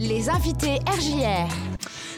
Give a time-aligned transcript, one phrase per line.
[0.00, 1.48] Les invités RJR.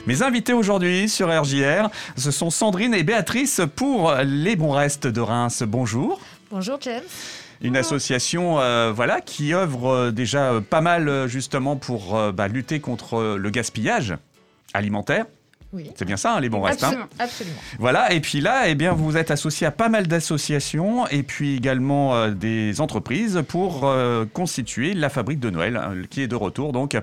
[0.07, 5.21] Mes invités aujourd'hui sur RJR, ce sont Sandrine et Béatrice pour les bons restes de
[5.21, 5.63] Reims.
[5.67, 6.21] Bonjour.
[6.51, 7.03] Bonjour James.
[7.63, 12.49] Une association euh, voilà, qui œuvre euh, déjà pas mal euh, justement pour euh, bah,
[12.49, 14.15] lutter contre le gaspillage
[14.73, 15.27] alimentaire.
[15.73, 15.91] Oui.
[15.95, 16.83] C'est bien ça, hein, les bons restes.
[16.83, 17.57] hein Absolument.
[17.79, 21.57] Voilà, et puis là, eh bien, vous êtes associé à pas mal d'associations et puis
[21.57, 26.35] également euh, des entreprises pour euh, constituer la fabrique de Noël, hein, qui est de
[26.35, 26.97] retour donc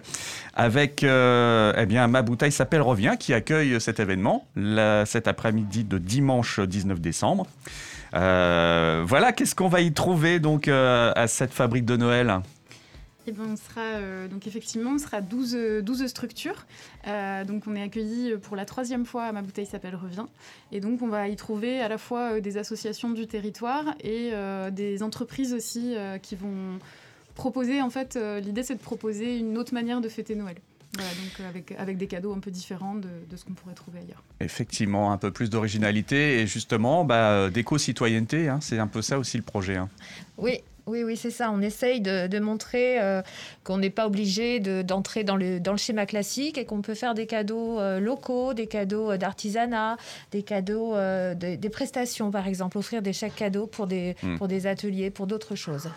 [0.54, 5.84] avec euh, eh bien, Ma bouteille s'appelle Revient, qui accueille cet événement là, cet après-midi
[5.84, 7.48] de dimanche 19 décembre.
[8.14, 12.42] Voilà, qu'est-ce qu'on va y trouver donc à cette fabrique de Noël?
[13.30, 16.66] Eh ben, on sera, euh, donc effectivement, on sera 12, euh, 12 structures.
[17.08, 20.26] Euh, donc on est accueillis pour la troisième fois à Ma bouteille s'appelle Revient.
[20.72, 24.30] Et donc on va y trouver à la fois euh, des associations du territoire et
[24.32, 26.80] euh, des entreprises aussi euh, qui vont
[27.36, 30.56] proposer, en fait, euh, l'idée c'est de proposer une autre manière de fêter Noël.
[30.94, 34.00] Voilà, donc avec, avec des cadeaux un peu différents de, de ce qu'on pourrait trouver
[34.00, 34.24] ailleurs.
[34.40, 39.36] Effectivement, un peu plus d'originalité et justement bah, d'éco-citoyenneté, hein, c'est un peu ça aussi
[39.36, 39.76] le projet.
[39.76, 39.90] hein.
[40.38, 41.52] Oui, oui, oui, c'est ça.
[41.52, 43.22] On essaye de, de montrer euh,
[43.64, 46.96] qu'on n'est pas obligé de- d'entrer dans, le, dans le schéma classique et qu'on peut
[46.96, 49.98] faire des cadeaux euh, locaux, des cadeaux euh, d'artisanat,
[50.32, 54.38] des cadeaux, de- des prestations, par exemple, offrir des chèques cadeaux pour des, Hmm.
[54.38, 55.90] pour des ateliers, pour d'autres choses.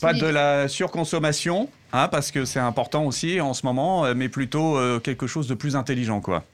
[0.00, 4.78] Pas de la surconsommation, hein, parce que c'est important aussi en ce moment, mais plutôt
[5.00, 6.44] quelque chose de plus intelligent, quoi.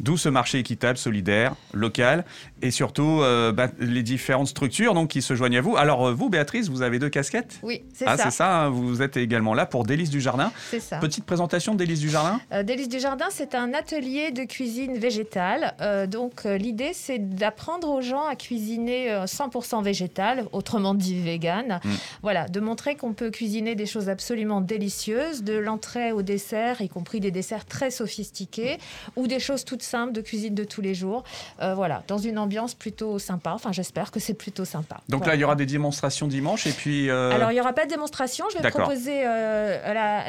[0.00, 2.24] D'où ce marché équitable, solidaire, local,
[2.62, 5.76] et surtout euh, bah, les différentes structures donc, qui se joignent à vous.
[5.76, 7.58] Alors euh, vous, Béatrice, vous avez deux casquettes?
[7.62, 8.24] Oui, c'est Ah, ça.
[8.24, 10.52] c'est ça, hein, vous êtes également là pour Délices du Jardin.
[10.70, 10.98] C'est ça.
[10.98, 12.40] Petite présentation de Délices du Jardin?
[12.52, 15.74] Euh, Délices du Jardin, c'est un atelier de cuisine végétale.
[15.80, 21.80] Euh, donc, l'idée, c'est d'apprendre aux gens à cuisiner euh, 100% végétal, autrement dit vegan.
[21.84, 21.90] Mm.
[22.22, 26.88] Voilà, de montrer qu'on peut cuisiner des choses absolument délicieuses, de l'entrée au dessert, y
[26.88, 28.78] compris des desserts très sophistiqués,
[29.16, 31.24] ou des choses toutes simples de cuisine de tous les jours.
[31.60, 33.52] Euh, voilà, dans une ambiance plutôt sympa.
[33.52, 34.96] Enfin, j'espère que c'est plutôt sympa.
[35.08, 35.32] Donc Voilà.
[35.32, 37.10] là, il y aura des démonstrations dimanche, et puis...
[37.10, 38.44] euh, Alors, il n'y aura pas de démonstration.
[38.52, 40.24] Je vais proposer euh, la-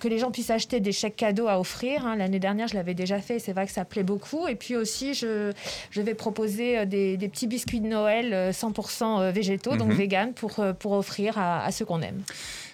[0.00, 2.04] que les gens puissent acheter des chèques cadeaux à offrir.
[2.06, 2.16] hein.
[2.16, 3.38] L'année dernière, je l'avais déjà fait.
[3.38, 4.48] C'est vrai que ça plaît beaucoup.
[4.48, 5.52] Et puis aussi, je,
[5.90, 9.94] je vais proposer des, des petits biscuits de Noël euh, 100% euh, végétaux, donc Mhm.
[9.96, 12.22] vegan, pour, pour offrir à, à ceux qu'on aime.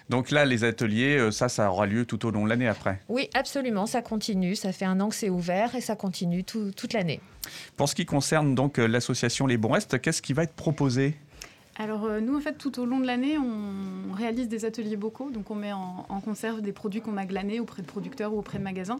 [0.09, 2.99] Donc là, les ateliers, euh, ça, ça aura lieu tout au long de l'année après.
[3.09, 3.85] Oui, absolument.
[3.85, 4.55] Ça continue.
[4.55, 7.19] Ça fait un an que c'est ouvert et ça continue tout- toute l'année.
[7.77, 11.15] Pour ce qui concerne donc euh, l'association Les Bons Restes, qu'est-ce qui va être proposé?
[11.77, 15.31] Alors euh, nous, en fait, tout au long de l'année, on réalise des ateliers bocaux.
[15.31, 18.39] Donc on met en, en conserve des produits qu'on a glanés auprès de producteurs ou
[18.39, 18.99] auprès de magasins.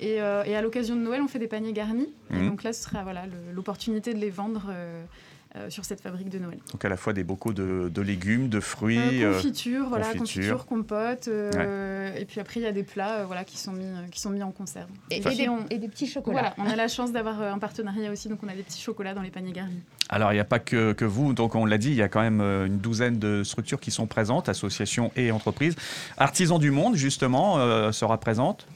[0.00, 2.12] Et, euh, et à l'occasion de Noël, on fait des paniers garnis.
[2.30, 2.48] Et Mhm.
[2.50, 3.22] donc là, ce sera voilà,
[3.54, 5.02] l'opportunité de les vendre euh,
[5.68, 6.58] sur cette fabrique de Noël.
[6.72, 8.98] Donc à la fois des bocaux de, de légumes, de fruits...
[9.24, 10.64] Euh, euh, confiture, voilà, confiture.
[10.66, 11.26] compote.
[11.28, 14.06] euh, Et puis après, il y a des plats euh, voilà, qui, sont mis, euh,
[14.10, 14.88] qui sont mis en conserve.
[15.10, 16.40] Et, des, on- et des petits chocolats.
[16.40, 18.80] Voilà, on a la chance d'avoir euh, un partenariat aussi, donc on a des petits
[18.80, 19.80] chocolats dans les paniers garnis.
[20.08, 22.08] Alors, il n'y a pas que, que vous, donc on l'a dit, il y a
[22.08, 25.74] quand même euh, une douzaine de structures qui sont présentes, associations et entreprises.
[26.16, 28.66] Artisans du Monde, justement, euh, sera présente.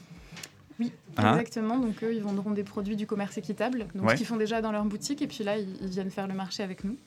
[0.79, 1.77] Oui, Hein exactement.
[1.79, 4.11] Donc eux, ils vendront des produits du commerce équitable, donc Ouais.
[4.11, 6.33] ce qu'ils font déjà dans leur boutique, et puis là, ils, ils viennent faire le
[6.33, 6.97] marché avec nous.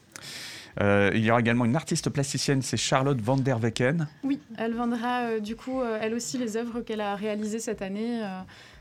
[0.81, 4.07] Euh, il y aura également une artiste plasticienne, c'est Charlotte van der Wecken.
[4.23, 7.83] Oui, elle vendra euh, du coup, euh, elle aussi, les œuvres qu'elle a réalisées cette
[7.83, 8.23] année.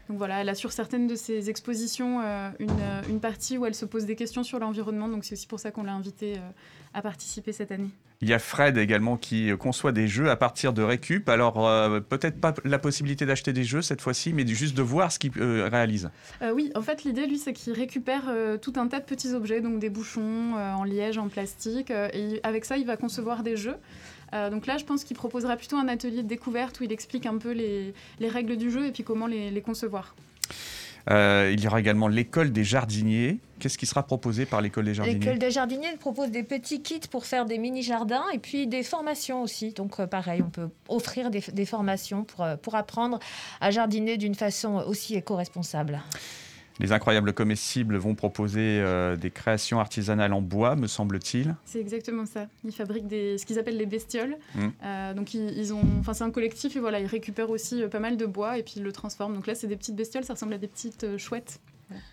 [0.10, 3.66] Donc voilà, elle a sur certaines de ses expositions euh, une, euh, une partie où
[3.66, 6.36] elle se pose des questions sur l'environnement, donc c'est aussi pour ça qu'on l'a invitée
[6.38, 6.50] euh,
[6.94, 7.92] à participer cette année.
[8.22, 11.30] Il y a Fred également qui conçoit des jeux à partir de récup.
[11.30, 15.12] Alors, euh, peut-être pas la possibilité d'acheter des jeux cette fois-ci, mais juste de voir
[15.12, 16.10] ce qu'il euh, réalise.
[16.42, 18.24] Euh, oui, en fait, l'idée, lui, c'est qu'il récupère
[18.62, 22.66] tout un tas de petits objets, donc des bouchons en liège, en plastique, et avec
[22.66, 23.76] ça, il va concevoir des jeux.
[24.34, 27.26] Euh, donc là, je pense qu'il proposera plutôt un atelier de découverte où il explique
[27.26, 30.16] un peu les, les règles du jeu et puis comment les, les concevoir.
[31.10, 33.40] Euh, il y aura également l'école des jardiniers.
[33.60, 35.20] Qu'est-ce qui sera proposé par l'école des jardiniers?
[35.20, 39.42] L'école des jardiniers propose des petits kits pour faire des mini-jardins et puis des formations
[39.42, 39.72] aussi.
[39.72, 43.20] Donc, euh, pareil, on peut offrir des, des formations pour, euh, pour apprendre
[43.62, 46.02] à jardiner d'une façon aussi éco-responsable.
[46.80, 51.56] Les incroyables comestibles vont proposer euh, des créations artisanales en bois, me semble-t-il.
[51.66, 52.48] C'est exactement ça.
[52.64, 54.38] Ils fabriquent des, ce qu'ils appellent les bestioles.
[54.56, 54.68] Mm.
[54.84, 57.88] Euh, donc ils, ils ont, enfin c'est un collectif et voilà, ils récupèrent aussi euh,
[57.88, 59.34] pas mal de bois et puis ils le transforment.
[59.34, 61.60] Donc là, c'est des petites bestioles, ça ressemble à des petites chouettes.
[61.90, 62.04] Voilà.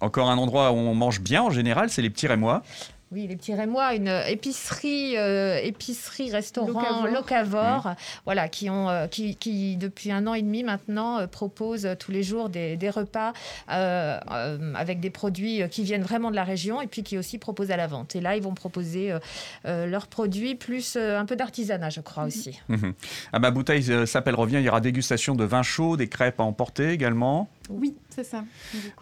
[0.00, 2.62] Encore un endroit où on mange bien en général, c'est les petits Rémois.
[3.10, 7.06] Oui, les petits Rémois, une épicerie, euh, épicerie restaurant Locavore.
[7.06, 7.94] locavore,
[8.26, 12.10] voilà, qui ont, euh, qui, qui, depuis un an et demi maintenant euh, proposent tous
[12.10, 13.32] les jours des, des repas
[13.70, 17.16] euh, euh, avec des produits euh, qui viennent vraiment de la région et puis qui
[17.16, 18.14] aussi proposent à la vente.
[18.14, 19.18] Et là, ils vont proposer euh,
[19.64, 22.60] euh, leurs produits plus euh, un peu d'artisanat, je crois aussi.
[22.68, 22.92] Mhm.
[23.32, 26.40] À ma bouteille euh, s'appelle Revient, il y aura dégustation de vin chaud, des crêpes
[26.40, 27.48] à emporter également.
[27.70, 28.44] Oui, c'est ça.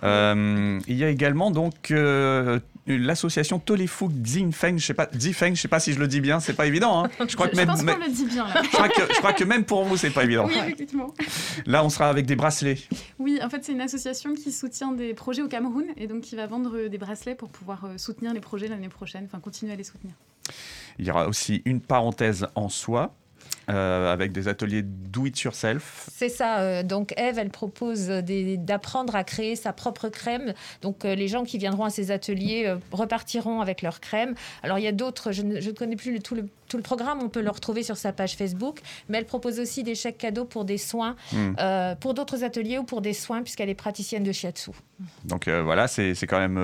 [0.02, 5.60] Euh, il y a également donc euh, l'association Tolefouk Zifeng, je sais pas, Zifeng, je
[5.62, 7.04] sais pas si je le dis bien, c'est pas évident.
[7.04, 7.10] hein.
[7.28, 8.62] Je crois que je même, pense même- qu'on le dit bien là.
[8.62, 10.46] je crois que, je crois que même pour vous c'est pas évident.
[10.46, 11.12] Oui, effectivement.
[11.66, 12.78] Là, on sera avec des bracelets.
[13.18, 16.36] Oui, en fait, c'est une association qui soutient des projets au Cameroun et donc qui
[16.36, 19.72] va vendre euh, des bracelets pour pouvoir euh, soutenir les projets l'année prochaine, enfin continuer
[19.72, 20.14] à les soutenir.
[20.98, 23.14] Il y aura aussi une parenthèse en soi.
[23.68, 26.08] Euh, avec des ateliers do it yourself.
[26.14, 26.58] C'est ça.
[26.60, 30.54] euh, donc Eve, elle propose d'apprendre à créer sa propre crème.
[30.82, 34.34] Donc euh, les gens qui viendront à ces ateliers repartiront avec leur crème.
[34.62, 37.18] Alors il y a d'autres, je ne, connais plus le- tout, le, tout le programme,
[37.22, 38.80] on peut le retrouver sur sa page Facebook.
[39.08, 41.54] Mais elle propose aussi des chèques cadeaux pour des soins, Hmm.
[41.58, 44.70] euh, pour d'autres ateliers ou pour des soins, puisqu'elle est praticienne de shiatsu.
[45.24, 46.56] Donc euh, voilà, c'est c'est quand même.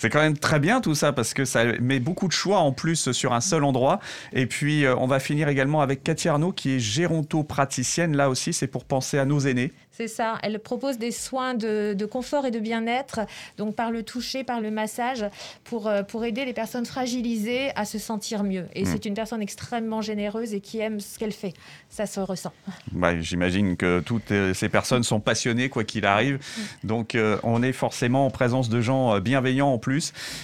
[0.00, 2.72] C'est quand même très bien tout ça parce que ça met beaucoup de choix en
[2.72, 4.00] plus sur un seul endroit.
[4.32, 8.16] Et puis euh, on va finir également avec Cathy Arnaud qui est géronto-praticienne.
[8.16, 9.72] Là aussi, c'est pour penser à nos aînés.
[9.92, 10.38] C'est ça.
[10.42, 13.20] Elle propose des soins de, de confort et de bien-être,
[13.58, 15.26] donc par le toucher, par le massage,
[15.64, 18.64] pour, euh, pour aider les personnes fragilisées à se sentir mieux.
[18.74, 18.86] Et Mm.
[18.86, 21.52] c'est une personne extrêmement généreuse et qui aime ce qu'elle fait.
[21.90, 22.52] Ça se ressent.
[22.92, 26.38] Bah, J'imagine que toutes euh, ces personnes sont passionnées quoi qu'il arrive.
[26.82, 29.89] Donc euh, on est forcément en présence de gens bienveillants en plus.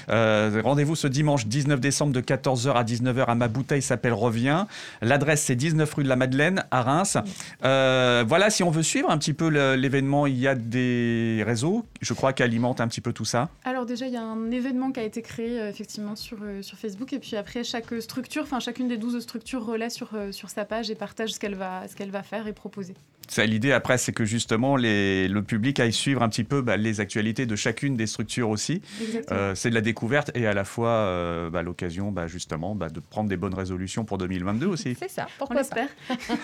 [0.08, 4.66] Euh, Rendez-vous ce dimanche 19 décembre de 14h à 19h à ma bouteille s'appelle Revient.
[5.02, 7.18] L'adresse c'est 19 rue de la Madeleine à Reims.
[7.64, 11.84] Euh, voilà, si on veut suivre un petit peu l'événement, il y a des réseaux,
[12.00, 13.48] je crois, qui alimentent un petit peu tout ça.
[13.64, 16.78] Alors déjà, il y a un événement qui a été créé euh, effectivement sur, sur
[16.78, 20.64] Facebook et puis après, chaque structure, enfin chacune des 12 structures relaie sur, sur sa
[20.64, 22.94] page et partage ce qu'elle va, ce qu'elle va faire et proposer.
[23.38, 27.00] L'idée après, c'est que justement les, le public aille suivre un petit peu bah, les
[27.00, 28.82] actualités de chacune des structures aussi.
[29.30, 32.88] Euh, c'est de la découverte et à la fois euh, bah, l'occasion bah, justement bah,
[32.88, 34.96] de prendre des bonnes résolutions pour 2022 aussi.
[34.98, 35.26] C'est ça.
[35.26, 35.88] On Pourquoi pas l'espère.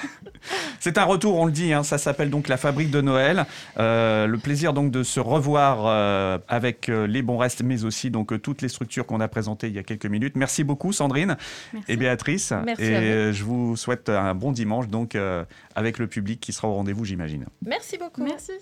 [0.81, 3.47] C'est un retour, on le dit, hein, ça s'appelle donc la fabrique de Noël.
[3.79, 8.41] Euh, le plaisir donc de se revoir euh, avec les bons restes, mais aussi donc
[8.43, 10.37] toutes les structures qu'on a présentées il y a quelques minutes.
[10.37, 11.37] Merci beaucoup Sandrine
[11.73, 11.93] Merci.
[11.93, 12.53] et Béatrice.
[12.65, 13.33] Merci et à vous.
[13.33, 15.45] je vous souhaite un bon dimanche donc euh,
[15.75, 17.47] avec le public qui sera au rendez-vous, j'imagine.
[17.65, 18.23] Merci beaucoup.
[18.23, 18.53] Merci.